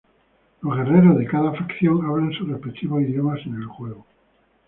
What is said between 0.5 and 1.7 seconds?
Los guerreros de cada